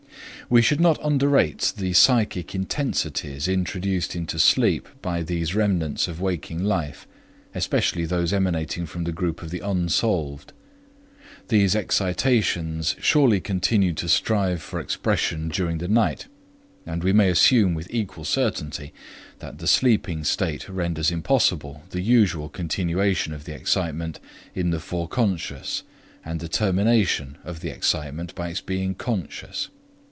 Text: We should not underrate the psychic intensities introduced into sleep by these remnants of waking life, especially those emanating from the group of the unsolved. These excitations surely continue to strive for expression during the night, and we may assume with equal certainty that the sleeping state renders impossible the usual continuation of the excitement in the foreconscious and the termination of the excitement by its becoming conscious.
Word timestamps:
We 0.49 0.61
should 0.61 0.81
not 0.81 0.99
underrate 1.01 1.71
the 1.77 1.93
psychic 1.93 2.53
intensities 2.53 3.47
introduced 3.47 4.17
into 4.17 4.37
sleep 4.37 4.89
by 5.01 5.23
these 5.23 5.55
remnants 5.55 6.09
of 6.09 6.19
waking 6.19 6.61
life, 6.65 7.07
especially 7.55 8.03
those 8.05 8.33
emanating 8.33 8.85
from 8.85 9.05
the 9.05 9.13
group 9.13 9.41
of 9.41 9.49
the 9.49 9.61
unsolved. 9.61 10.51
These 11.47 11.73
excitations 11.73 12.97
surely 12.99 13.39
continue 13.39 13.93
to 13.93 14.09
strive 14.09 14.61
for 14.61 14.81
expression 14.81 15.47
during 15.47 15.77
the 15.77 15.87
night, 15.87 16.27
and 16.85 17.01
we 17.01 17.13
may 17.13 17.29
assume 17.29 17.73
with 17.73 17.87
equal 17.89 18.25
certainty 18.25 18.91
that 19.39 19.59
the 19.59 19.67
sleeping 19.67 20.25
state 20.25 20.67
renders 20.67 21.11
impossible 21.11 21.83
the 21.91 22.01
usual 22.01 22.49
continuation 22.49 23.31
of 23.31 23.45
the 23.45 23.55
excitement 23.55 24.19
in 24.53 24.71
the 24.71 24.81
foreconscious 24.81 25.83
and 26.25 26.41
the 26.41 26.49
termination 26.49 27.37
of 27.45 27.61
the 27.61 27.69
excitement 27.69 28.35
by 28.35 28.49
its 28.49 28.59
becoming 28.59 28.95
conscious. 28.95 29.69